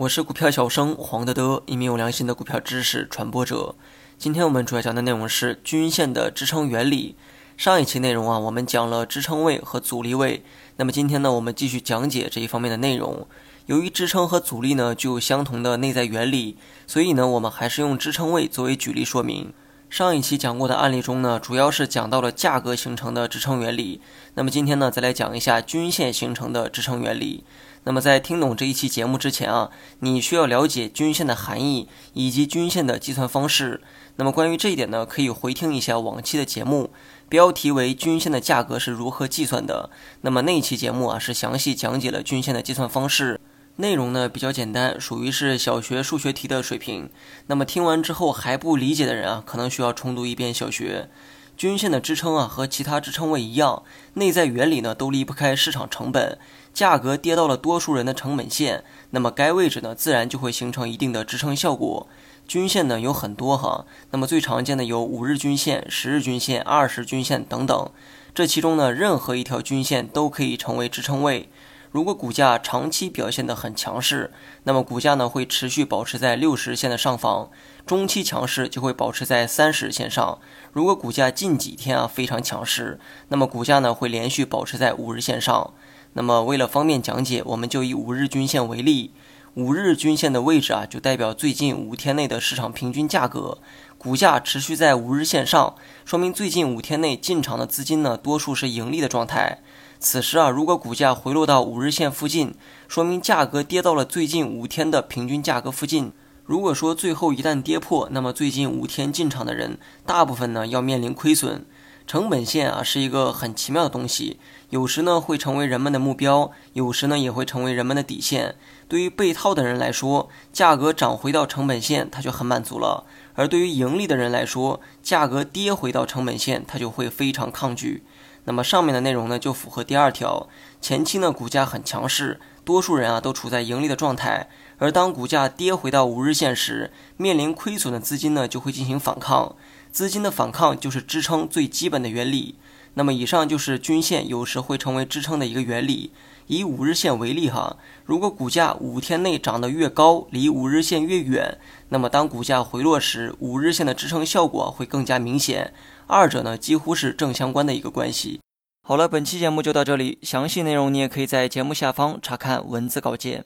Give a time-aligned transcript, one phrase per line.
[0.00, 3.74] 我是股票小生黄德德，一名有良心的股票知识传播者。
[4.16, 7.16] 今天我们主要讲的内容是均线的支撑原理。
[7.58, 10.42] 上一期内容啊，我们讲了支撑位和阻力位。
[10.76, 13.28] 那么今天呢，我们继续讲解这一方面的内容。
[13.66, 16.56] 由于支撑和阻力呢具有相同的内在原理，
[16.86, 19.52] 所以呢，我们还是用支撑位作为举例说明。
[19.90, 24.00] 上一期讲过的案例中呢，主要是讲到了价格形成的支撑原理。
[24.34, 27.42] 那么今天呢，再来讲一下均线形成的支撑原理。
[27.82, 33.82] 那么在听懂这一期节目之前啊，你需要了解均线的含义以及均线的计算方式。
[34.14, 36.90] 那么关于这一点呢，可以回听一下往期的节目，
[37.28, 39.90] 标题为“均线的价格是如何计算的”。
[40.22, 43.39] 那么那一期节目啊，是详细讲解了均线的计算方式。
[43.80, 47.10] 内容呢比较简单，属于是小学数学题的水平。
[47.46, 51.08] 那么听完之后还不理解的人啊，可能需要重读一遍小学。
[51.56, 53.82] 均线的支撑啊，和其他支撑位一样，
[54.14, 56.38] 内在原理呢都离不开市场成本。
[56.72, 62.06] 价格跌到了多数人的成本线，那么该位置呢自然就会形成一定的支撑效果。
[62.46, 67.90] 均线呢有很多哈，那么最常见的有五日均线、十日均线、二十均线等等。
[68.32, 71.48] 这其中呢任何一条均线都可以成为支撑位。
[71.90, 77.50] 如果股价长期表现得很强势，那么股价呢会持续保持在六十线的上方；
[77.84, 80.38] 中期强势就会保持在三十线上。
[80.72, 85.72] 如果股价近几天啊非常强势，那么股价呢会连续保持在五日线上。
[86.12, 89.12] 那么为了方便讲解，我们就以五日均线为例。
[89.54, 93.58] 五日均线的位置啊，就代表最近五天内的市场平均价格。
[93.98, 99.58] 股价持续在五日线上，说明最近五天内进场的资金呢，多数是盈利的状态。
[100.02, 102.54] 此时啊，如果股价回落到五日线附近，
[102.88, 106.10] 说明价格跌到了最近五天的平均价格附近。
[106.46, 111.66] 如果说最后一旦跌破，那么最近五天进场的人，大部分呢要面临亏损。
[112.06, 114.40] 成本线啊是一个很奇妙的东西，
[114.70, 118.56] 有时呢会成为人们的目标，有时呢也会成为人们的底线。
[118.88, 128.02] 对于被套的人来说，价格涨回到成本线，他就很满足了；而对于盈利的人来说，价格跌回到成本线，他就会非常抗拒。
[128.44, 130.48] 那么上面的内容呢，就符合第二条。
[130.80, 134.48] 前期呢，股价很强势，多数人啊都处在盈利的状态。
[134.78, 139.54] 而当股价跌回到五日线时，面临亏损的资金呢，就会进行反抗。
[139.92, 142.54] 资金的反抗就是支撑最基本的原理。
[142.94, 146.10] 那么以上就是均线有时会成为支撑的一个原理。
[146.46, 151.58] 以五日线为例哈，如果股价五天内涨得越高，离五日线越远，
[151.90, 155.72] 那么当股价回落时，五日线的支撑效果会更加明显。
[156.08, 158.40] 二者呢几乎是正相关的一个关系。
[158.82, 163.44] 好了，本期节目就到这里，详细内容你也可以在节目下方查看文字稿件。